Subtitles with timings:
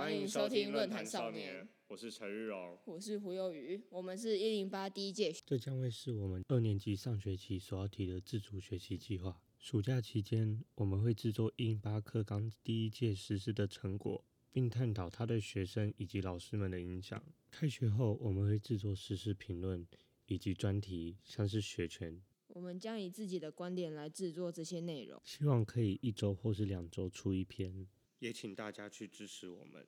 [0.00, 5.30] 欢迎收听论坛少年，我是陈日荣，我是胡幼宇，我们是一零八第一届。
[5.44, 9.42] 这将会是我们二年级上学期所要提的自主学习计划。
[9.58, 17.22] 暑假期间，我们会制作一零八课纲第一届实施的成果，并探讨它对学生以及老师们的影响。
[17.50, 19.86] 开学后，我们会制作实时评论
[20.24, 22.18] 以及专题，像是学权。
[22.48, 27.86] 我们将以自己的观点来制作这些内容，希望可以一周或是两周出一篇。
[28.20, 29.84] 也请大家去支持我们。